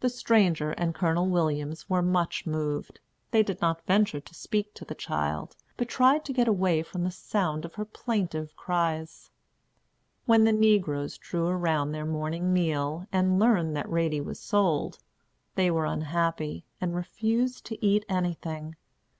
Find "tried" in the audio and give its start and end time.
5.88-6.24